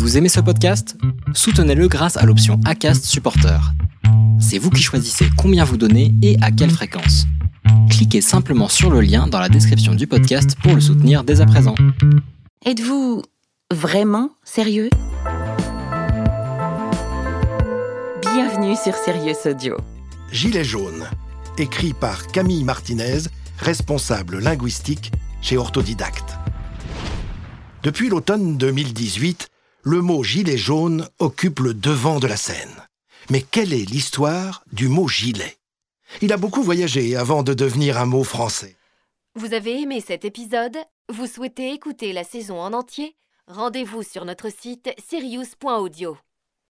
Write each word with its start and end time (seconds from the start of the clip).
Vous 0.00 0.16
aimez 0.16 0.30
ce 0.30 0.40
podcast? 0.40 0.96
Soutenez-le 1.34 1.86
grâce 1.86 2.16
à 2.16 2.24
l'option 2.24 2.58
ACAST 2.64 3.04
Supporter. 3.04 3.60
C'est 4.40 4.56
vous 4.56 4.70
qui 4.70 4.82
choisissez 4.82 5.26
combien 5.36 5.62
vous 5.62 5.76
donnez 5.76 6.14
et 6.22 6.38
à 6.40 6.50
quelle 6.50 6.70
fréquence. 6.70 7.26
Cliquez 7.90 8.22
simplement 8.22 8.68
sur 8.68 8.88
le 8.90 9.02
lien 9.02 9.26
dans 9.26 9.38
la 9.38 9.50
description 9.50 9.94
du 9.94 10.06
podcast 10.06 10.56
pour 10.62 10.74
le 10.74 10.80
soutenir 10.80 11.22
dès 11.22 11.42
à 11.42 11.46
présent. 11.46 11.74
Êtes-vous 12.64 13.20
vraiment 13.70 14.30
sérieux? 14.42 14.88
Bienvenue 18.22 18.76
sur 18.82 18.94
Sirius 18.94 19.44
Audio. 19.44 19.76
Gilet 20.32 20.64
jaune, 20.64 21.04
écrit 21.58 21.92
par 21.92 22.26
Camille 22.28 22.64
Martinez, 22.64 23.18
responsable 23.58 24.38
linguistique 24.38 25.12
chez 25.42 25.58
Orthodidacte. 25.58 26.38
Depuis 27.82 28.08
l'automne 28.08 28.56
2018, 28.56 29.49
le 29.82 30.02
mot 30.02 30.22
gilet 30.22 30.58
jaune 30.58 31.08
occupe 31.18 31.60
le 31.60 31.74
devant 31.74 32.20
de 32.20 32.26
la 32.26 32.36
scène. 32.36 32.86
Mais 33.30 33.42
quelle 33.42 33.72
est 33.72 33.88
l'histoire 33.88 34.64
du 34.72 34.88
mot 34.88 35.08
gilet? 35.08 35.56
Il 36.20 36.32
a 36.32 36.36
beaucoup 36.36 36.62
voyagé 36.62 37.16
avant 37.16 37.42
de 37.42 37.54
devenir 37.54 37.98
un 37.98 38.06
mot 38.06 38.24
français. 38.24 38.76
Vous 39.36 39.54
avez 39.54 39.80
aimé 39.80 40.02
cet 40.04 40.24
épisode? 40.24 40.76
Vous 41.08 41.26
souhaitez 41.26 41.72
écouter 41.72 42.12
la 42.12 42.24
saison 42.24 42.60
en 42.60 42.72
entier? 42.72 43.16
Rendez-vous 43.46 44.02
sur 44.02 44.24
notre 44.24 44.50
site 44.50 44.90
sirius.audio. 45.08 46.16